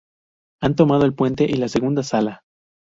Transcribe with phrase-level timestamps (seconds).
[0.63, 2.41] Han tomado el puente y la segunda sala.